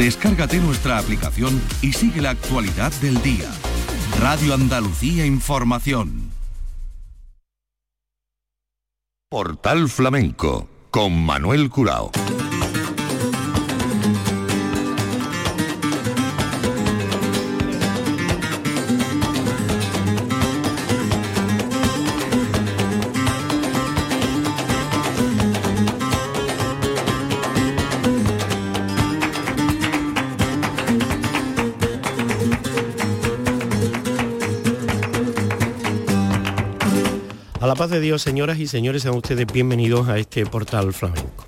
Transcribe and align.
Descárgate 0.00 0.56
nuestra 0.60 0.96
aplicación 0.96 1.60
y 1.82 1.92
sigue 1.92 2.22
la 2.22 2.30
actualidad 2.30 2.90
del 3.02 3.20
día. 3.20 3.50
Radio 4.18 4.54
Andalucía 4.54 5.26
Información. 5.26 6.30
Portal 9.28 9.90
Flamenco 9.90 10.70
con 10.90 11.22
Manuel 11.22 11.68
Curao. 11.68 12.10
Paz 37.80 37.88
de 37.88 38.00
Dios, 38.00 38.20
señoras 38.20 38.58
y 38.58 38.66
señores, 38.66 39.00
sean 39.00 39.16
ustedes 39.16 39.46
bienvenidos 39.50 40.06
a 40.10 40.18
este 40.18 40.44
portal 40.44 40.92
flamenco. 40.92 41.46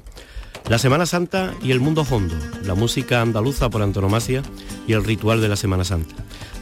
La 0.66 0.78
Semana 0.78 1.04
Santa 1.04 1.52
y 1.62 1.72
el 1.72 1.80
mundo 1.80 2.06
hondo, 2.10 2.34
la 2.64 2.74
música 2.74 3.20
andaluza 3.20 3.68
por 3.68 3.82
antonomasia 3.82 4.42
y 4.88 4.94
el 4.94 5.04
ritual 5.04 5.42
de 5.42 5.50
la 5.50 5.56
Semana 5.56 5.84
Santa. 5.84 6.14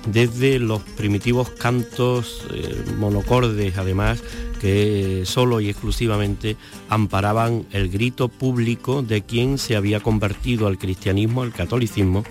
Desde 0.09 0.59
los 0.59 0.83
primitivos 0.83 1.51
cantos 1.51 2.49
eh, 2.53 2.83
monocordes, 2.99 3.79
además, 3.79 4.21
que 4.61 5.23
solo 5.25 5.61
y 5.61 5.69
exclusivamente 5.69 6.57
amparaban 6.89 7.65
el 7.71 7.91
grito 7.91 8.27
público 8.27 9.03
de 9.03 9.23
quien 9.23 9.57
se 9.57 9.77
había 9.77 10.01
convertido 10.01 10.67
al 10.67 10.79
cristianismo, 10.79 11.43
al 11.43 11.53
catolicismo, 11.53 12.25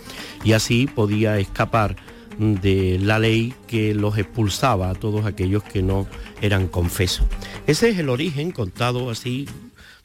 y 0.43 0.51
así 0.51 0.87
podía 0.87 1.39
escapar 1.39 1.95
de 2.39 2.97
la 2.99 3.19
ley 3.19 3.53
que 3.67 3.93
los 3.93 4.17
expulsaba 4.17 4.89
a 4.89 4.95
todos 4.95 5.25
aquellos 5.25 5.63
que 5.63 5.83
no 5.83 6.07
eran 6.41 6.67
confesos. 6.67 7.27
Ese 7.67 7.89
es 7.89 7.99
el 7.99 8.09
origen, 8.09 8.51
contado 8.51 9.09
así 9.09 9.45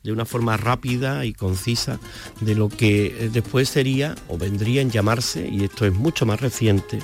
de 0.03 0.13
una 0.13 0.27
forma 0.27 0.57
rápida 0.59 1.25
y 1.25 1.33
concisa 1.33 1.99
de 2.41 2.55
lo 2.55 2.69
que 2.69 3.31
después 3.33 3.71
sería 3.71 4.15
o 4.29 4.37
vendría 4.37 4.83
en 4.83 4.91
llamarse, 4.91 5.49
y 5.49 5.65
esto 5.65 5.87
es 5.87 5.95
mucho 5.95 6.27
más 6.27 6.41
reciente, 6.41 6.99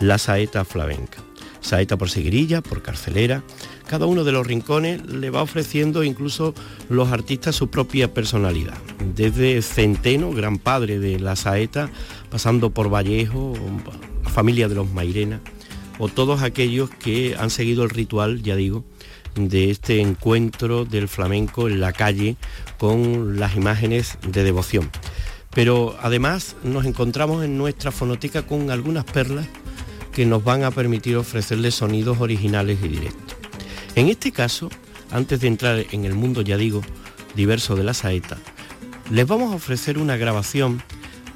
la 0.00 0.16
saeta 0.16 0.64
flamenca. 0.64 1.18
Saeta 1.60 1.98
por 1.98 2.08
seguirilla, 2.08 2.62
por 2.62 2.80
carcelera, 2.80 3.42
cada 3.86 4.06
uno 4.06 4.24
de 4.24 4.32
los 4.32 4.46
rincones 4.46 5.04
le 5.06 5.30
va 5.30 5.42
ofreciendo 5.42 6.02
incluso 6.02 6.54
los 6.88 7.12
artistas 7.12 7.56
su 7.56 7.68
propia 7.68 8.14
personalidad. 8.14 8.78
Desde 9.14 9.60
Centeno, 9.62 10.30
gran 10.30 10.58
padre 10.58 10.98
de 10.98 11.18
la 11.18 11.36
saeta, 11.36 11.90
pasando 12.30 12.70
por 12.70 12.88
Vallejo, 12.88 13.54
familia 14.36 14.68
de 14.68 14.74
los 14.74 14.92
Mairena, 14.92 15.40
o 15.98 16.08
todos 16.08 16.42
aquellos 16.42 16.90
que 16.90 17.34
han 17.38 17.48
seguido 17.48 17.84
el 17.84 17.88
ritual, 17.88 18.42
ya 18.42 18.54
digo, 18.54 18.84
de 19.34 19.70
este 19.70 20.02
encuentro 20.02 20.84
del 20.84 21.08
flamenco 21.08 21.68
en 21.68 21.80
la 21.80 21.94
calle 21.94 22.36
con 22.76 23.40
las 23.40 23.56
imágenes 23.56 24.18
de 24.28 24.44
devoción. 24.44 24.90
Pero 25.54 25.96
además 26.02 26.54
nos 26.62 26.84
encontramos 26.84 27.46
en 27.46 27.56
nuestra 27.56 27.90
fonoteca 27.90 28.42
con 28.42 28.70
algunas 28.70 29.06
perlas 29.06 29.46
que 30.12 30.26
nos 30.26 30.44
van 30.44 30.64
a 30.64 30.70
permitir 30.70 31.16
ofrecerles 31.16 31.74
sonidos 31.74 32.20
originales 32.20 32.78
y 32.84 32.88
directos. 32.88 33.38
En 33.94 34.10
este 34.10 34.32
caso, 34.32 34.68
antes 35.12 35.40
de 35.40 35.48
entrar 35.48 35.86
en 35.92 36.04
el 36.04 36.12
mundo, 36.12 36.42
ya 36.42 36.58
digo, 36.58 36.82
diverso 37.34 37.74
de 37.74 37.84
la 37.84 37.94
saeta, 37.94 38.36
les 39.10 39.26
vamos 39.26 39.54
a 39.54 39.56
ofrecer 39.56 39.96
una 39.96 40.18
grabación 40.18 40.82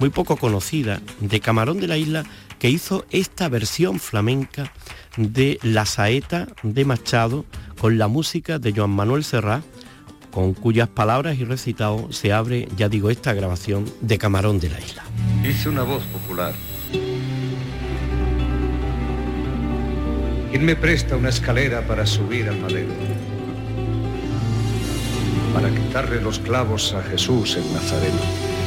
muy 0.00 0.10
poco 0.10 0.36
conocida 0.36 1.00
de 1.20 1.40
Camarón 1.40 1.80
de 1.80 1.86
la 1.86 1.96
Isla 1.96 2.24
que 2.60 2.68
hizo 2.68 3.06
esta 3.10 3.48
versión 3.48 3.98
flamenca 3.98 4.72
de 5.16 5.58
La 5.62 5.86
Saeta 5.86 6.46
de 6.62 6.84
Machado 6.84 7.44
con 7.80 7.98
la 7.98 8.06
música 8.06 8.58
de 8.58 8.72
Joan 8.72 8.90
Manuel 8.90 9.24
Serrat, 9.24 9.64
con 10.30 10.52
cuyas 10.52 10.88
palabras 10.88 11.38
y 11.38 11.44
recitado 11.44 12.12
se 12.12 12.32
abre, 12.32 12.68
ya 12.76 12.88
digo, 12.88 13.10
esta 13.10 13.32
grabación 13.32 13.86
de 14.02 14.18
Camarón 14.18 14.60
de 14.60 14.68
la 14.68 14.78
Isla. 14.78 15.02
Hice 15.42 15.70
una 15.70 15.82
voz 15.82 16.04
popular. 16.04 16.54
¿Quién 20.50 20.64
me 20.64 20.76
presta 20.76 21.16
una 21.16 21.30
escalera 21.30 21.86
para 21.86 22.04
subir 22.04 22.48
al 22.48 22.60
madero? 22.60 22.92
Para 25.54 25.70
quitarle 25.70 26.20
los 26.20 26.38
clavos 26.38 26.92
a 26.92 27.02
Jesús 27.02 27.56
en 27.56 27.72
Nazareno. 27.72 28.59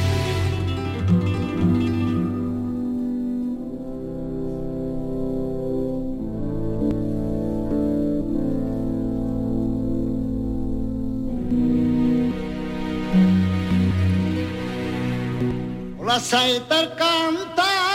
Saeta 16.19 16.95
canta 16.95 17.63
al 17.63 17.92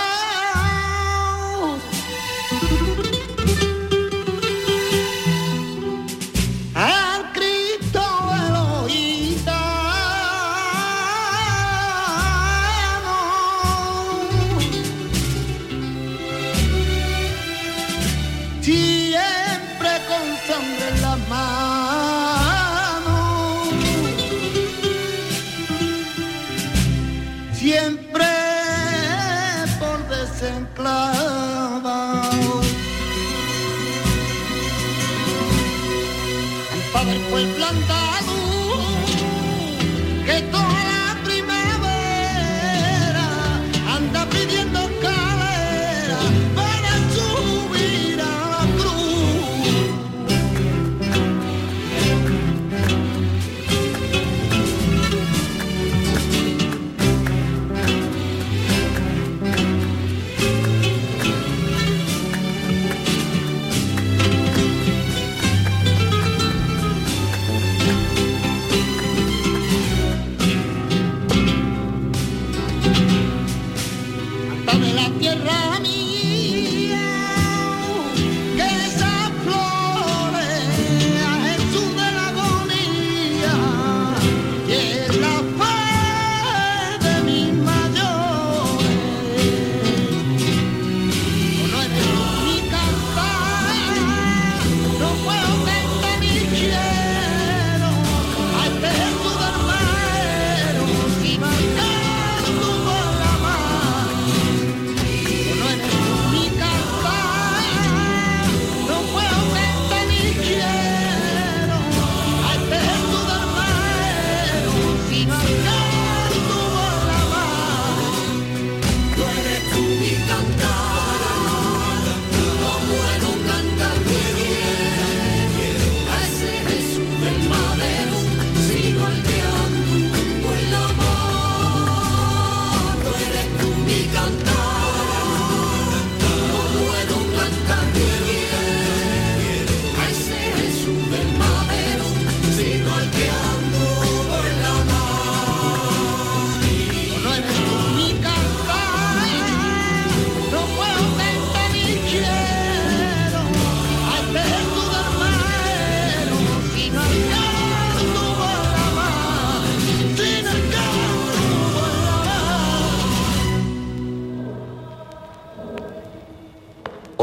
que 40.28 40.42
toda 40.52 40.87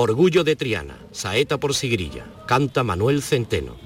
Orgullo 0.06 0.44
de 0.44 0.56
Triana, 0.56 1.00
saeta 1.12 1.58
por 1.58 1.74
Sigrilla, 1.74 2.28
canta 2.46 2.84
Manuel 2.84 3.24
Centeno. 3.24 3.85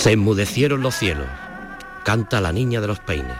Se 0.00 0.12
enmudecieron 0.12 0.80
los 0.80 0.94
cielos, 0.94 1.26
canta 2.04 2.40
la 2.40 2.52
niña 2.52 2.80
de 2.80 2.86
los 2.86 3.00
peines. 3.00 3.36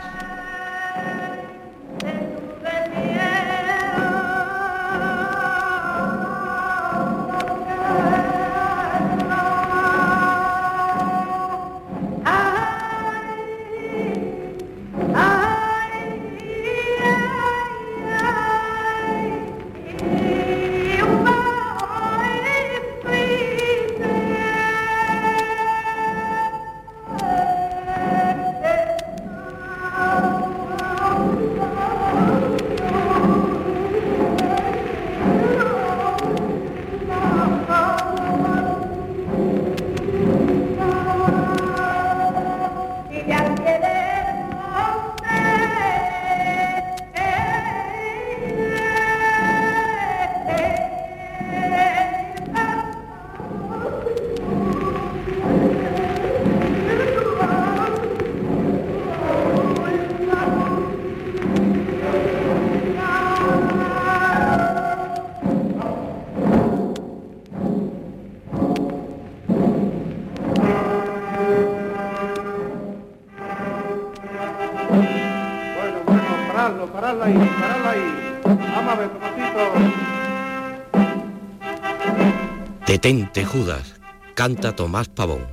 Detente, 83.02 83.46
Judas, 83.46 83.94
canta 84.34 84.76
Tomás 84.76 85.08
Pavón. 85.08 85.46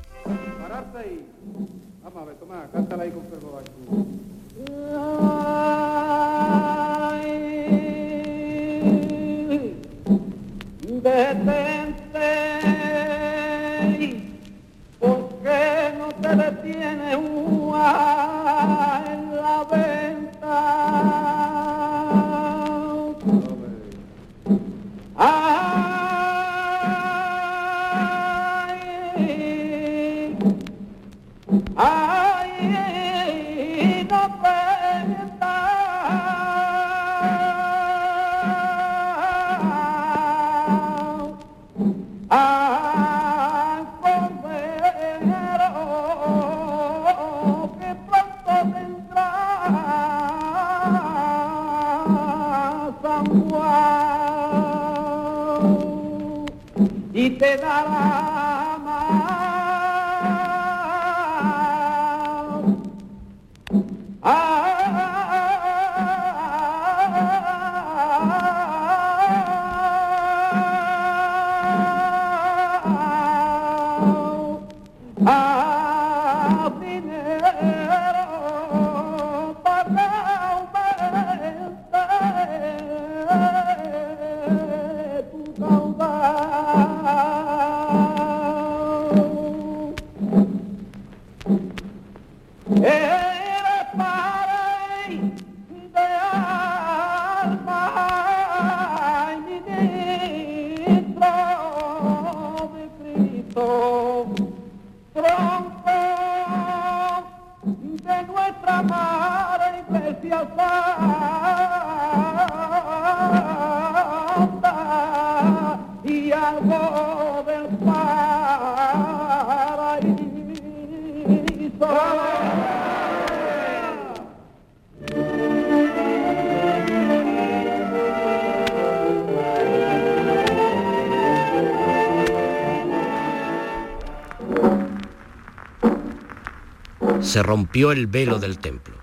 Se 137.38 137.44
rompió 137.44 137.91
el 137.91 138.08
velo 138.08 138.39
del 138.39 138.58
templo. 138.58 138.96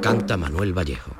Canta 0.00 0.36
Manuel 0.36 0.72
Vallejo. 0.72 1.10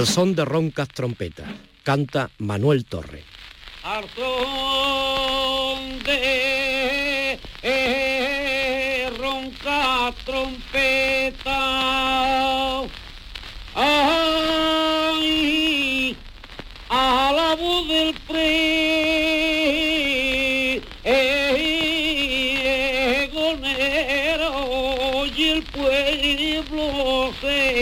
Al 0.00 0.06
son 0.06 0.34
de 0.34 0.46
roncas 0.46 0.88
trompetas, 0.88 1.46
canta 1.82 2.30
Manuel 2.38 2.86
Torre. 2.86 3.19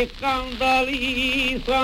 Escandaliza 0.02 1.80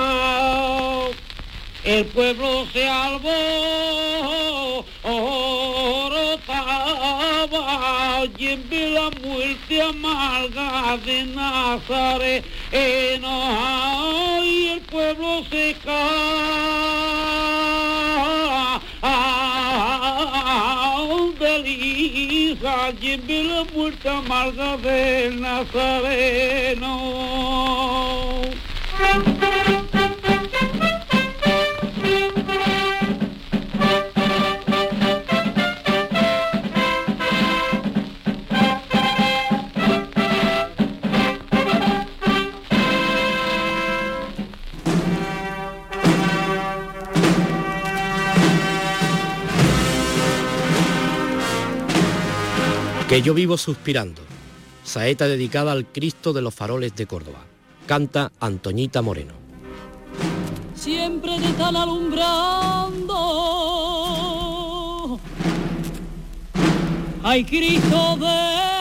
el 1.84 2.04
pueblo 2.06 2.66
se 2.72 2.88
alborotaba 2.88 4.84
y 8.38 8.46
en 8.46 8.94
la 8.94 9.10
muerte 9.22 9.82
amarga 9.82 10.96
de 11.04 11.24
Nazaret 11.26 12.42
y 12.72 14.68
el 14.68 14.80
pueblo 14.80 15.44
se 15.50 15.70
escandaliza 15.70 17.73
y 22.92 23.12
en 23.12 23.48
la 23.48 23.64
muerte 23.74 24.08
amarga 24.08 24.76
de 24.76 25.30
Nazareno 25.40 26.84
Que 53.14 53.22
yo 53.22 53.32
vivo 53.32 53.56
suspirando. 53.56 54.22
Saeta 54.82 55.28
dedicada 55.28 55.70
al 55.70 55.86
Cristo 55.86 56.32
de 56.32 56.42
los 56.42 56.52
faroles 56.52 56.96
de 56.96 57.06
Córdoba. 57.06 57.44
Canta 57.86 58.32
Antoñita 58.40 59.02
Moreno. 59.02 59.34
Siempre 60.74 61.38
te 61.38 61.44
están 61.44 61.76
alumbrando. 61.76 63.20
Hay 67.22 67.44
Cristo 67.44 68.16
de 68.16 68.73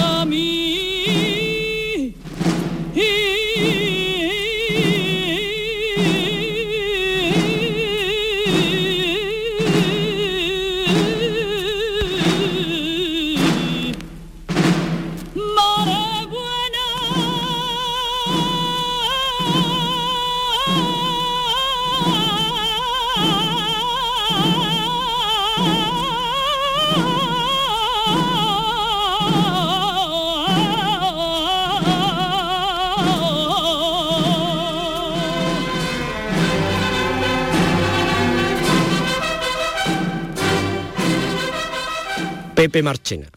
Marchena. 42.84 43.33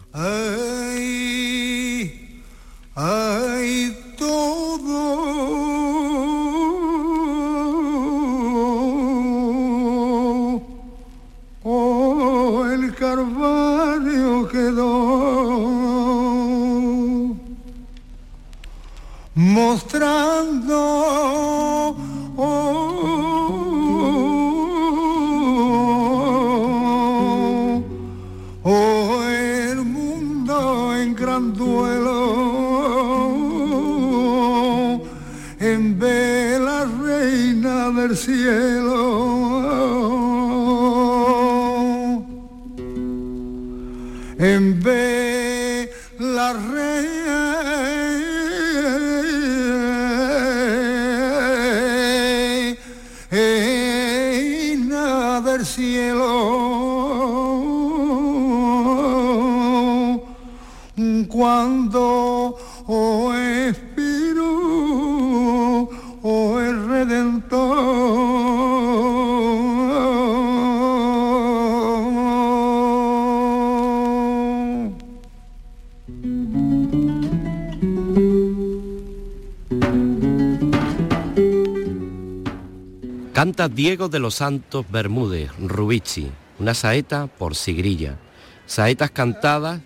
Diego 83.70 84.10
de 84.10 84.20
los 84.20 84.36
Santos 84.36 84.86
Bermúdez, 84.90 85.52
Rubici, 85.60 86.32
una 86.60 86.74
saeta 86.74 87.28
por 87.28 87.56
Sigrilla. 87.56 88.18
Saetas 88.66 89.12
cantadas 89.12 89.82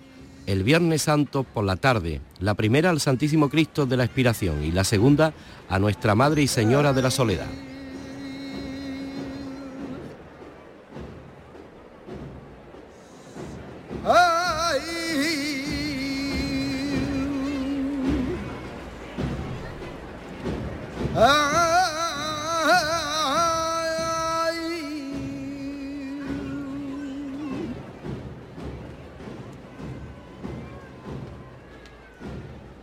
el 0.48 0.64
Viernes 0.64 1.04
Santo 1.04 1.44
por 1.44 1.64
la 1.64 1.76
tarde, 1.76 2.22
la 2.40 2.56
primera 2.56 2.90
al 2.90 3.00
Santísimo 3.00 3.50
Cristo 3.50 3.86
de 3.86 3.98
la 3.98 4.06
Expiración 4.06 4.64
y 4.64 4.72
la 4.72 4.84
segunda 4.84 5.34
a 5.70 5.80
Nuestra 5.80 6.16
Madre 6.16 6.42
y 6.42 6.48
Señora 6.48 6.94
de 6.94 7.02
la 7.02 7.12
Soledad. 7.12 7.48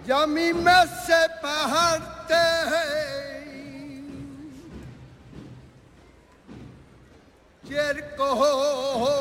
Ya 0.08 0.26
mi 0.26 0.54
me 0.54 0.86
separte 1.04 2.34
y 7.68 7.74
el 7.74 8.16
corazón 8.16 9.17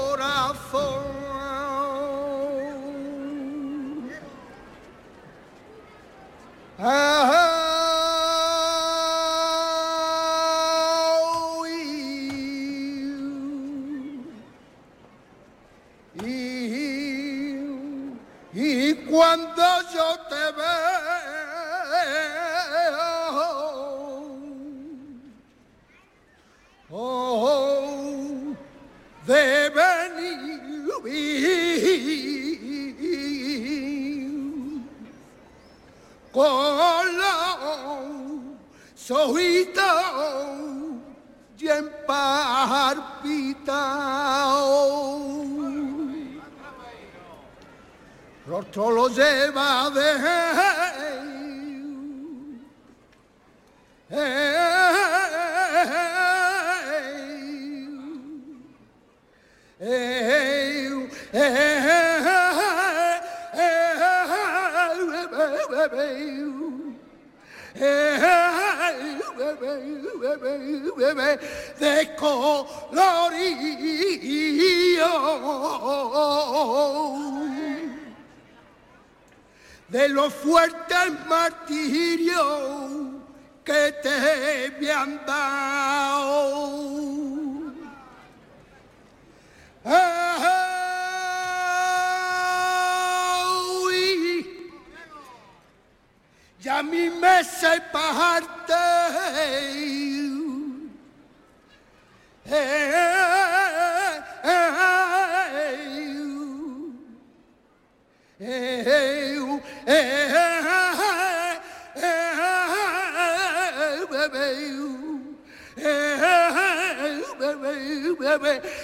ese 97.67 97.81
parte. 97.91 98.47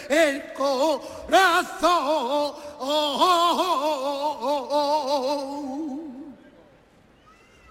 El 0.10 0.54
corazón. 0.54 1.84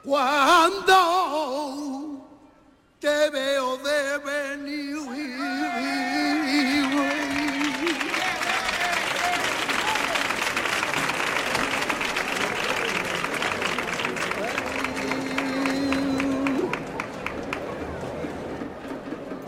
Cuando 0.04 0.96
te 2.98 3.30
veo 3.30 3.76
de 3.78 4.18
venir. 4.18 4.82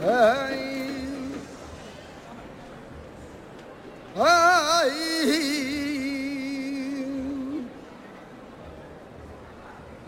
Ay, 0.06 1.32
ay. 4.16 5.53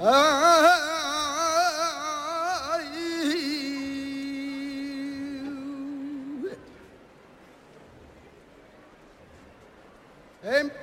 En 0.07 0.13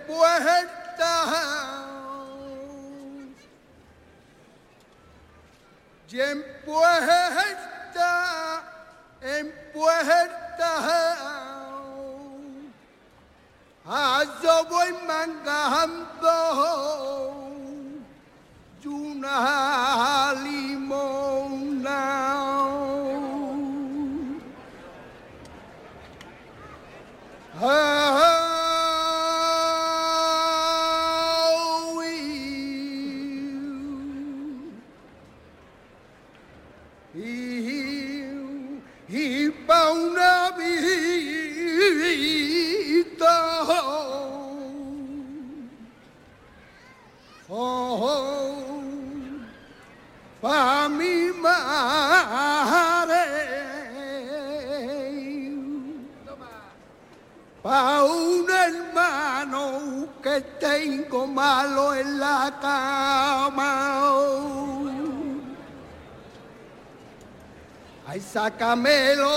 puerta 0.05 1.23
y 6.09 6.19
en 6.19 6.43
puerta, 6.65 8.09
en 9.21 9.53
puerta, 9.73 10.69
ah, 13.85 14.23
yo 14.43 14.65
voy 14.65 14.91
mangando 15.07 16.03
y 18.83 18.87
una 18.87 20.33
limona. 20.43 22.03
Y, 37.15 37.42
malo 61.33 61.93
en 61.95 62.19
la 62.19 62.53
cama. 62.61 63.71
Ay, 68.07 68.21
sácamelo. 68.21 69.27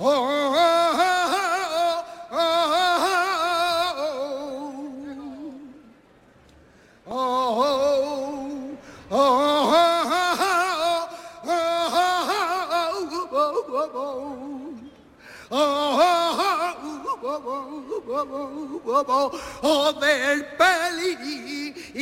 Oh, 0.00 0.06
oh, 0.06 0.06
oh, 0.06 0.54
oh, 0.56 0.77
del 20.00 20.46
peligro. 20.56 21.98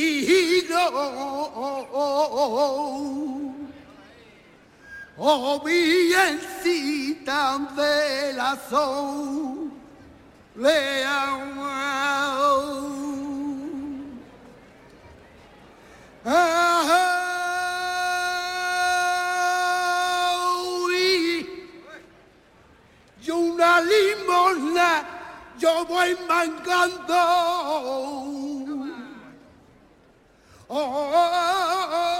Oh, 5.19 5.59
virgencita 5.65 7.57
de 7.75 8.33
la 8.33 8.55
sol, 8.69 9.71
le 10.55 11.05
Y 23.19 23.31
una 23.31 23.81
limosna 23.81 25.16
yo 25.67 25.85
voy 25.85 26.15
mangando. 26.27 27.21
Oh, 30.69 30.73
oh, 30.73 31.11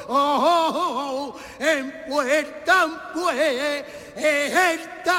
oh, 0.07 0.09
oh, 0.09 1.35
en 1.59 1.91
puerta 2.07 2.77
en 3.35 3.85
puerta 4.15 5.17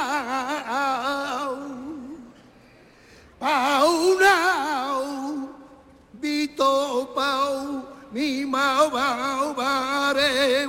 Pauna 3.38 4.36
Vito 6.12 7.12
Pau 7.14 7.79
mi 8.12 8.44
mau 8.44 8.90
bare 8.90 10.66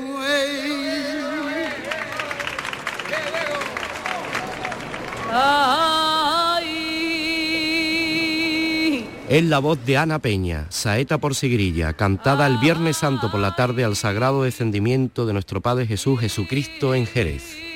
Es 9.32 9.46
la 9.46 9.60
voz 9.60 9.80
de 9.86 9.98
Ana 9.98 10.20
Peña, 10.20 10.66
saeta 10.68 11.18
por 11.18 11.36
Sigrilla, 11.36 11.94
cantada 11.94 12.46
el 12.48 12.58
Viernes 12.58 12.98
Santo 12.98 13.32
por 13.32 13.40
la 13.40 13.56
tarde 13.56 13.86
al 13.86 13.96
sagrado 13.96 14.44
descendimiento 14.44 15.26
de 15.26 15.32
nuestro 15.32 15.62
Padre 15.62 15.88
Jesús 15.88 16.20
Jesucristo 16.20 16.94
en 16.94 17.06
Jerez. 17.06 17.71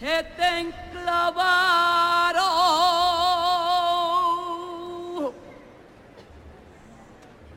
te 0.00 0.60
enclavaron. 0.60 1.74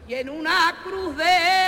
Y 0.08 0.14
en 0.16 0.30
una 0.30 0.76
cruz 0.84 1.16
de 1.16 1.61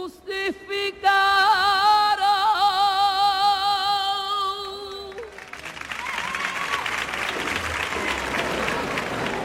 justificarán. 0.00 1.60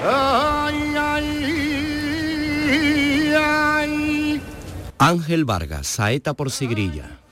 Ay, 0.04 0.96
ay, 0.98 1.28
ay. 3.36 4.42
Ángel 4.98 5.46
Vargas, 5.46 5.88
Saeta 5.88 6.34
por 6.34 6.52
Sigrilla. 6.52 7.25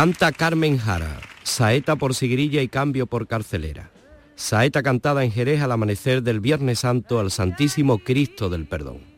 Canta 0.00 0.32
Carmen 0.32 0.78
Jara, 0.78 1.20
saeta 1.42 1.94
por 1.94 2.14
sigrilla 2.14 2.62
y 2.62 2.68
cambio 2.68 3.06
por 3.06 3.26
carcelera. 3.26 3.90
Saeta 4.34 4.82
cantada 4.82 5.24
en 5.24 5.30
Jerez 5.30 5.60
al 5.60 5.72
amanecer 5.72 6.22
del 6.22 6.40
Viernes 6.40 6.78
Santo 6.78 7.20
al 7.20 7.30
Santísimo 7.30 7.98
Cristo 7.98 8.48
del 8.48 8.66
Perdón. 8.66 9.09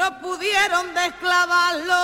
No 0.00 0.18
pudieron 0.18 0.94
desclavarlo 0.94 2.02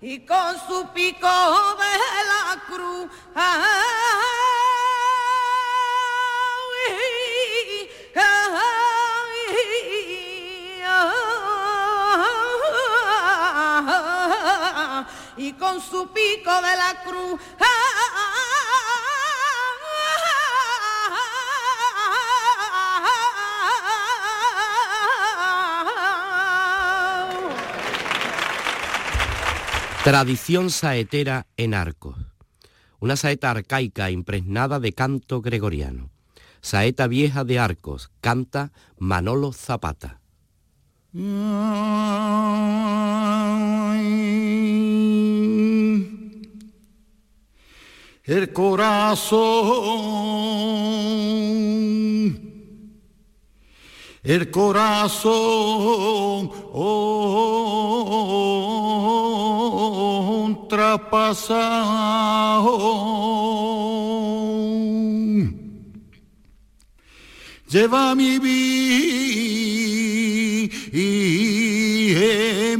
y 0.00 0.24
con 0.24 0.54
su 0.68 0.86
pico 0.94 1.28
de 1.82 1.98
la 2.30 2.62
cruz 2.68 3.10
y 15.36 15.52
con 15.54 15.80
su 15.80 16.08
pico 16.12 16.52
de 16.62 16.76
la 16.76 17.02
cruz 17.04 17.40
Tradición 30.08 30.70
saetera 30.70 31.46
en 31.58 31.74
Arcos. 31.74 32.16
Una 32.98 33.16
saeta 33.16 33.50
arcaica 33.50 34.10
impregnada 34.10 34.80
de 34.80 34.94
canto 34.94 35.42
gregoriano. 35.42 36.08
Saeta 36.62 37.06
vieja 37.08 37.44
de 37.44 37.58
Arcos. 37.58 38.10
Canta 38.22 38.72
Manolo 38.96 39.52
Zapata. 39.52 40.20
El 48.24 48.52
corazón, 48.54 49.42
el 54.22 54.50
corazón 54.50 56.50
oh, 56.72 58.07
traspasado. 60.68 61.98
Lleva 67.70 68.14
mi 68.14 68.38
vida 68.38 68.78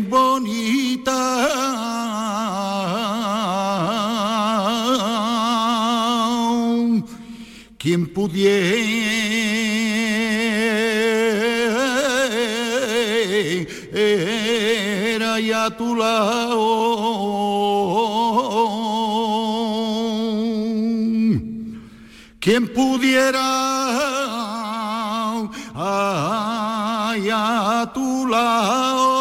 bonita. 0.08 1.20
Quien 7.78 8.06
pudiera 8.12 8.58
y 15.40 15.52
a 15.52 15.70
tu 15.70 15.94
lado. 15.94 16.98
Quien 22.40 22.72
pudiera 22.72 23.48
ay, 25.74 27.28
a 27.32 27.90
tu 27.92 28.26
lado. 28.26 29.18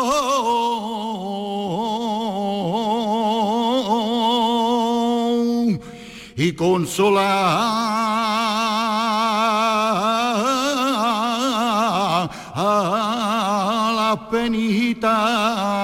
Y 6.36 6.54
consolar 6.54 7.28
a 12.56 13.92
la 13.96 14.30
penita 14.30 15.77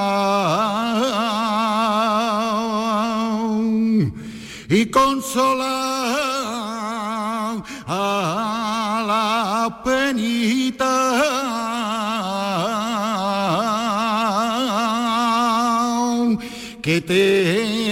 y 4.74 4.88
consolar 4.88 5.64
a 7.86 9.04
la 9.08 9.84
penita 9.84 10.90
que 16.82 17.02
te 17.02 17.84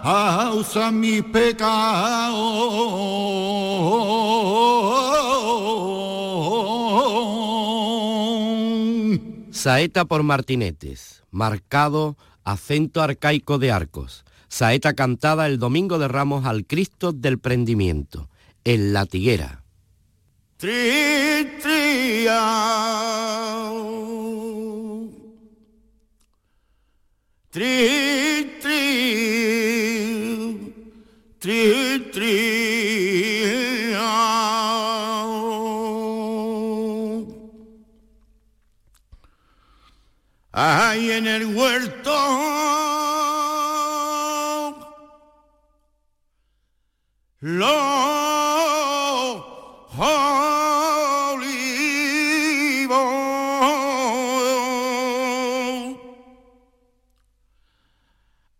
causa 0.00 0.90
mi 0.90 1.20
pecado. 1.20 3.15
Saeta 9.66 10.04
por 10.04 10.22
Martinetes. 10.22 11.24
Marcado 11.32 12.16
acento 12.44 13.02
arcaico 13.02 13.58
de 13.58 13.72
Arcos. 13.72 14.24
Saeta 14.46 14.94
cantada 14.94 15.48
el 15.48 15.58
domingo 15.58 15.98
de 15.98 16.06
Ramos 16.06 16.46
al 16.46 16.64
Cristo 16.64 17.10
del 17.10 17.40
Prendimiento. 17.40 18.30
En 18.62 18.92
la 18.92 19.06
tiguera. 19.06 19.64
Tri. 20.56 21.48
Tri. 27.50 28.46
Ay, 40.58 41.10
en 41.10 41.26
el 41.26 41.54
huerto. 41.54 42.16
Los 47.40 47.76
olivos 49.98 50.16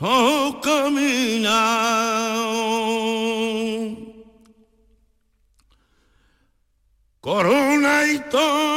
oh 0.00 0.60
caminar 0.62 1.56
corona 7.20 8.06
y 8.06 8.18
todo 8.30 8.76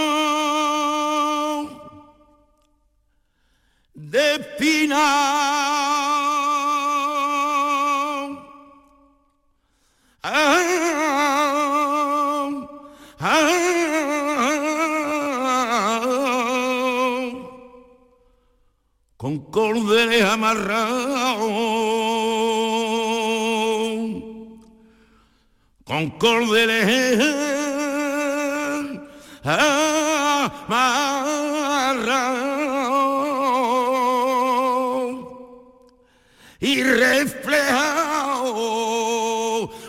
de 3.93 4.35
espinar 4.35 5.39
con 10.21 10.78
cordeles 19.89 20.23
amarrados, 20.23 21.49
con 25.83 26.11
cordeles 26.11 27.39
amarrados 29.43 29.89
y 36.59 36.83
reflejado 36.83 38.53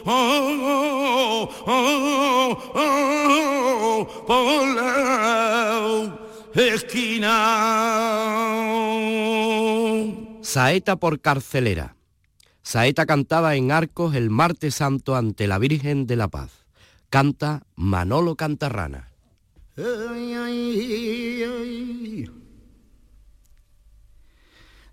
oh, 0.06 1.50
oh, 1.66 2.58
oh, 2.74 4.08
por 4.26 4.66
la 4.66 6.18
esquina. 6.54 8.00
Saeta 10.52 10.96
por 10.96 11.20
carcelera. 11.20 11.94
Saeta 12.64 13.06
cantada 13.06 13.54
en 13.54 13.70
Arcos 13.70 14.16
el 14.16 14.30
martes 14.30 14.74
santo 14.74 15.14
ante 15.14 15.46
la 15.46 15.60
Virgen 15.60 16.08
de 16.08 16.16
la 16.16 16.26
Paz. 16.26 16.50
Canta 17.08 17.62
Manolo 17.76 18.34
Cantarrana. 18.34 19.10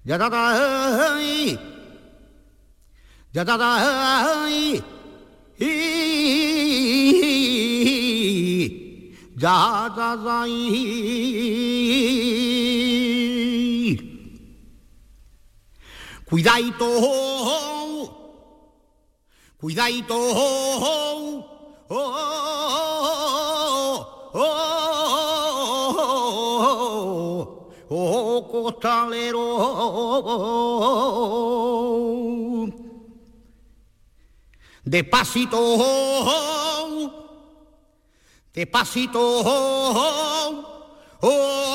Ya. 0.03 0.13
Ya 0.13 0.17
ay. 10.43 11.97
Cuidadito, 16.30 16.86
cuidadito, 19.57 20.13
oh, 20.13 21.86
oh, 21.89 22.15
oh, 24.34 24.51
oh, 27.89 28.43
costalero. 28.51 29.45
Despacito, 34.84 35.57
despacito, 38.53 39.19
oh, 39.45 40.65
oh, 41.21 41.66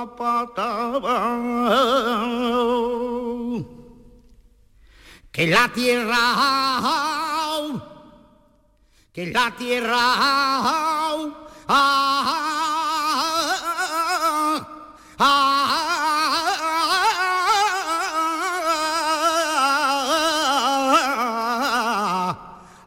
capataba 0.00 1.18
que 5.30 5.46
la 5.46 5.68
tierra, 5.68 6.24
que 9.12 9.26
la 9.26 9.50
tierra, 9.58 10.04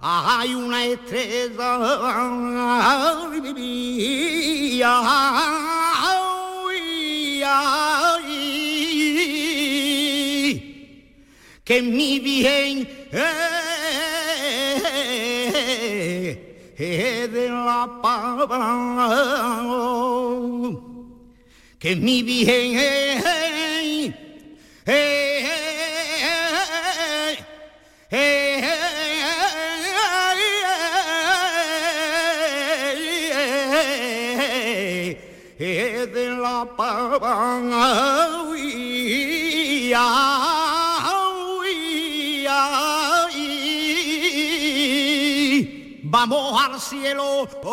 hay 0.01 0.55
una 0.55 0.85
estrella 0.85 1.77
que 11.63 11.81
mi 11.81 12.19
bien 12.19 12.87
es 16.77 17.31
de 17.31 17.49
la 17.49 17.87
paz. 18.01 18.47
Que 21.79 21.95
mi 21.95 22.21
bien 22.23 22.75
es 35.57 36.13
de 36.13 36.29
la 36.29 36.65
paz 36.77 37.19
vamos 46.13 46.61
al 46.61 46.79
cielo 46.79 47.47
oh, 47.63 47.69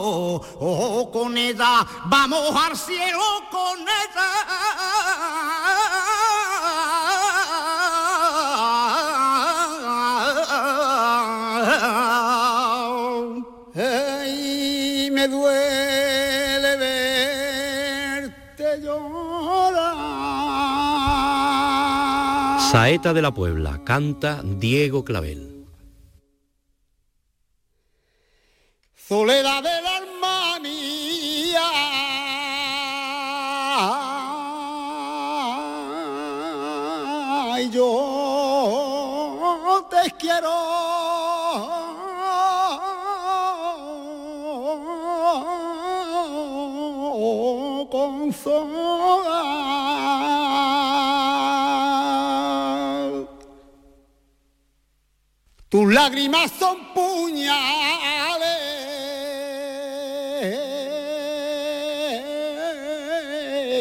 oh, 0.00 0.40
oh, 0.60 1.10
con 1.10 1.36
ella 1.36 1.84
vamos 2.04 2.54
al 2.54 2.76
cielo 2.76 3.20
con 3.50 3.80
ella 3.80 4.30
Ay, 13.76 15.10
me 15.10 15.26
duele 15.26 16.76
verte 18.22 18.80
llorar 18.80 20.04
Saeta 22.70 23.12
de 23.12 23.22
la 23.22 23.32
Puebla. 23.32 23.82
Canta 23.84 24.40
Diego 24.44 25.04
Clavel. 25.04 25.53
Lágrimas 56.04 56.52
son 56.58 56.76
puñales 56.92 57.64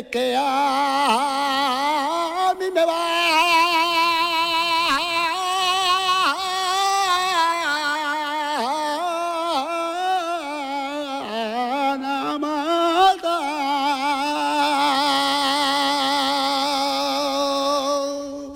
que 0.10 0.36
a 0.38 1.74
mí 2.58 2.66
me 2.74 2.86
van 2.86 2.96
a. 2.96 3.34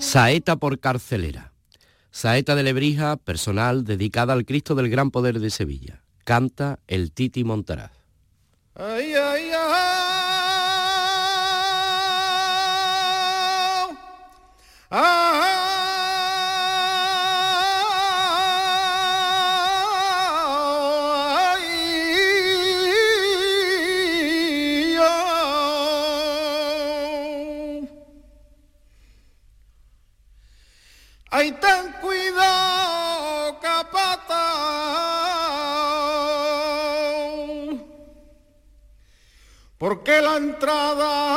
Saeta 0.00 0.56
por 0.56 0.80
carcelera. 0.80 1.47
Saeta 2.20 2.56
de 2.56 2.64
Lebrija, 2.64 3.16
personal 3.16 3.84
dedicada 3.84 4.32
al 4.32 4.44
Cristo 4.44 4.74
del 4.74 4.90
Gran 4.90 5.12
Poder 5.12 5.38
de 5.38 5.50
Sevilla. 5.50 6.02
Canta 6.24 6.80
el 6.88 7.12
Titi 7.12 7.44
Montaraz. 7.44 7.92
Entrada 40.58 41.28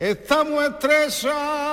Estamos 0.00 0.64
estresados. 0.64 1.63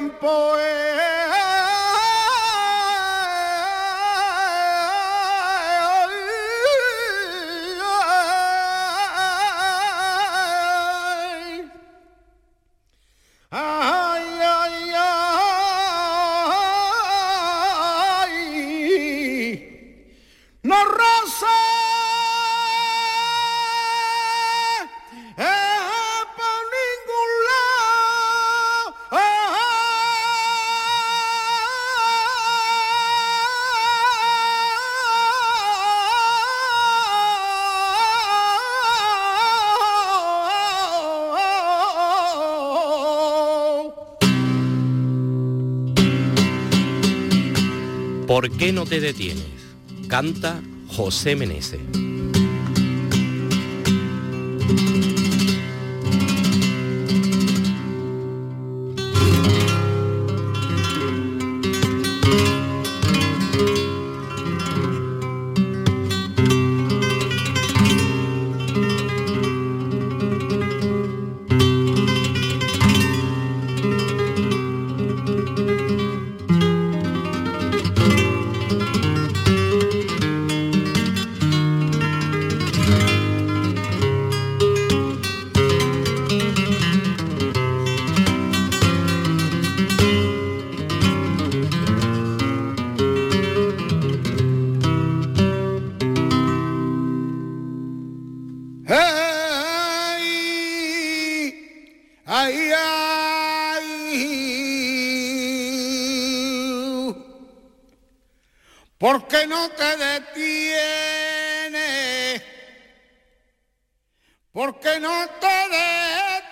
El 0.00 0.08
gran 0.18 0.79
¿Por 48.50 48.58
qué 48.58 48.72
no 48.72 48.84
te 48.84 49.00
detienes? 49.00 49.44
Canta 50.08 50.60
José 50.88 51.36
Menese. 51.36 51.78
¿Por 114.52 114.80
qué 114.80 114.98
no 114.98 115.28
te 115.38 115.46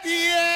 detienes, 0.05 0.47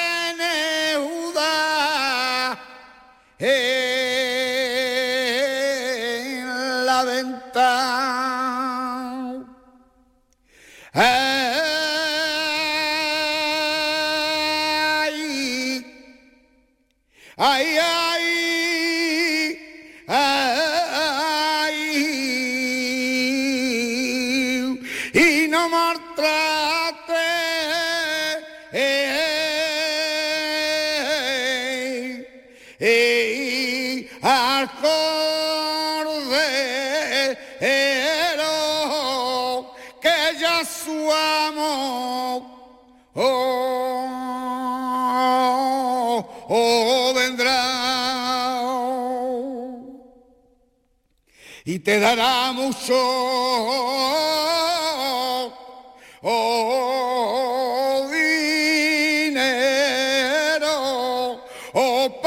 te 51.83 51.99
dará 51.99 52.53
mucho. 52.53 52.93
Oh, 56.25 56.31
oh, 58.05 58.07
dinero, 58.09 59.43
oh. 61.73 62.21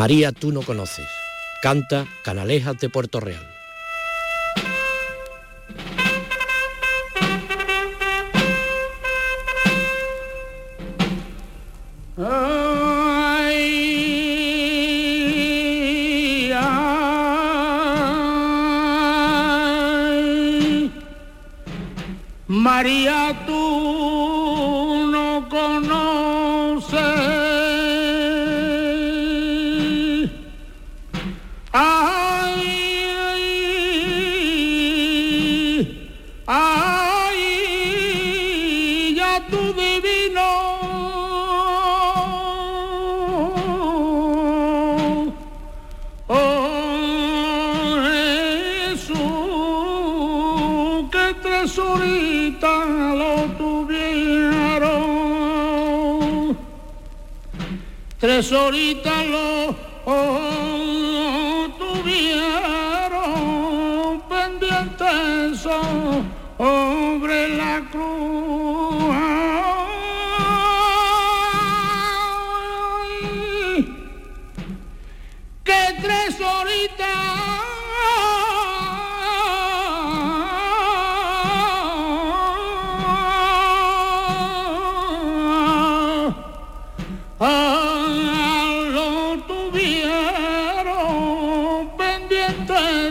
María 0.00 0.32
tú 0.32 0.50
no 0.50 0.62
conoces. 0.62 1.06
Canta 1.60 2.06
Canalejas 2.24 2.78
de 2.78 2.88
Puerto 2.88 3.20
Real. 3.20 3.49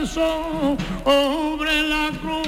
sobre 0.05 1.83
la 1.87 2.11
cruz. 2.21 2.47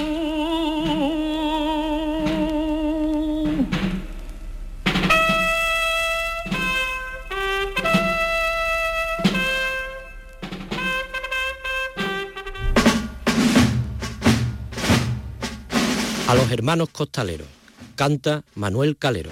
A 16.28 16.36
los 16.36 16.52
hermanos 16.52 16.90
costaleros 16.90 17.48
canta 17.96 18.44
Manuel 18.56 18.96
Calero. 18.98 19.32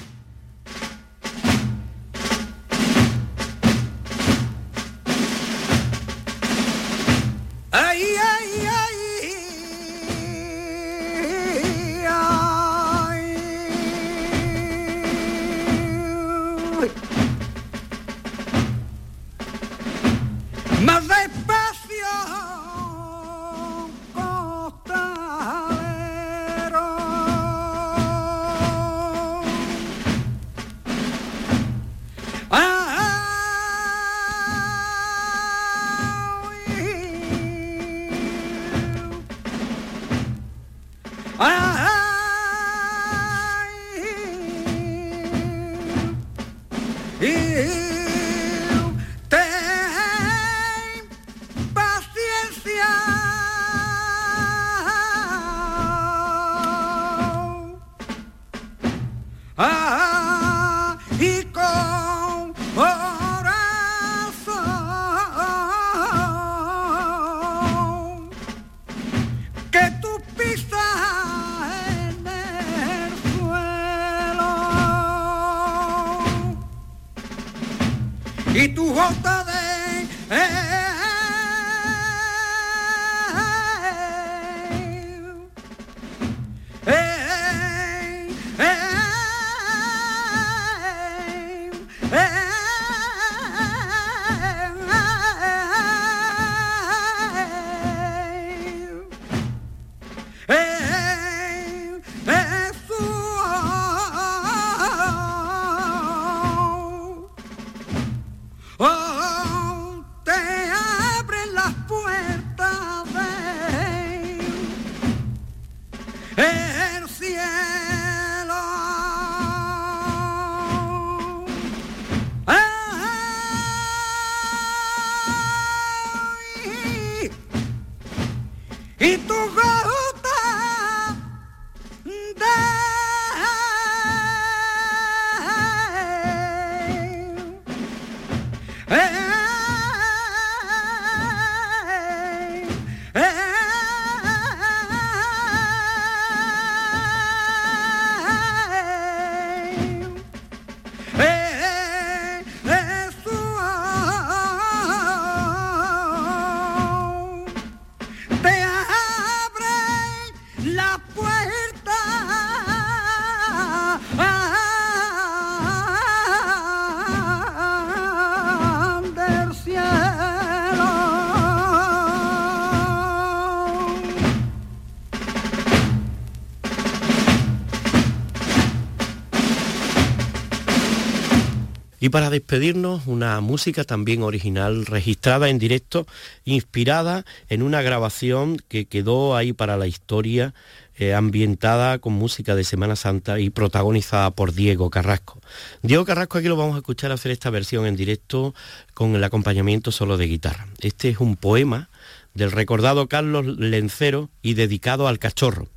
Y 182.09 182.11
para 182.11 182.31
despedirnos, 182.31 183.05
una 183.05 183.39
música 183.39 183.83
también 183.83 184.23
original, 184.23 184.87
registrada 184.87 185.47
en 185.47 185.59
directo, 185.59 186.07
inspirada 186.43 187.23
en 187.49 187.61
una 187.61 187.83
grabación 187.83 188.57
que 188.67 188.85
quedó 188.85 189.35
ahí 189.35 189.53
para 189.53 189.77
la 189.77 189.85
historia, 189.85 190.55
eh, 190.97 191.13
ambientada 191.13 191.99
con 191.99 192.13
música 192.13 192.55
de 192.55 192.63
Semana 192.63 192.95
Santa 192.95 193.39
y 193.39 193.51
protagonizada 193.51 194.31
por 194.31 194.53
Diego 194.53 194.89
Carrasco. 194.89 195.39
Diego 195.83 196.03
Carrasco 196.03 196.39
aquí 196.39 196.47
lo 196.47 196.55
vamos 196.55 196.73
a 196.73 196.79
escuchar 196.79 197.11
hacer 197.11 197.31
esta 197.31 197.51
versión 197.51 197.85
en 197.85 197.95
directo 197.95 198.55
con 198.95 199.15
el 199.15 199.23
acompañamiento 199.23 199.91
solo 199.91 200.17
de 200.17 200.25
guitarra. 200.25 200.67
Este 200.79 201.09
es 201.09 201.19
un 201.19 201.35
poema 201.35 201.91
del 202.33 202.51
recordado 202.51 203.07
Carlos 203.07 203.45
Lencero 203.45 204.31
y 204.41 204.55
dedicado 204.55 205.07
al 205.07 205.19
cachorro. 205.19 205.67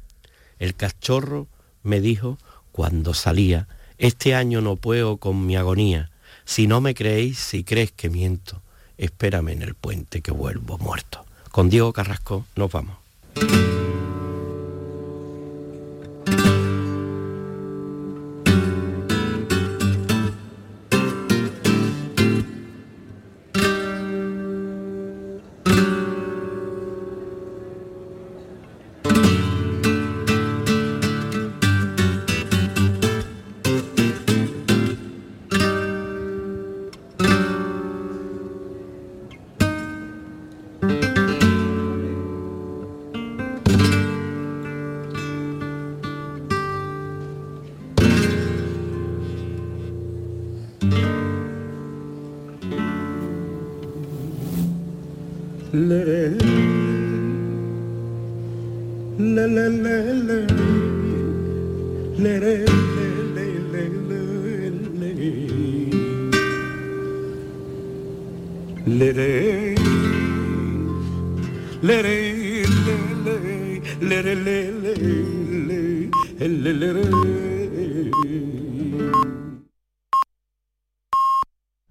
El 0.58 0.74
cachorro 0.76 1.46
me 1.82 2.00
dijo 2.00 2.38
cuando 2.72 3.12
salía, 3.12 3.68
este 3.98 4.34
año 4.34 4.62
no 4.62 4.76
puedo 4.76 5.18
con 5.18 5.44
mi 5.44 5.56
agonía. 5.56 6.08
Si 6.44 6.66
no 6.66 6.80
me 6.80 6.94
creéis, 6.94 7.38
si 7.38 7.64
crees 7.64 7.92
que 7.92 8.10
miento, 8.10 8.62
espérame 8.98 9.50
en 9.50 9.62
el 9.62 9.74
puente 9.74 10.20
que 10.20 10.32
vuelvo 10.32 10.78
muerto. 10.78 11.24
Con 11.50 11.68
Diego 11.68 11.92
Carrasco 11.92 12.46
nos 12.56 12.70
vamos. 12.70 12.96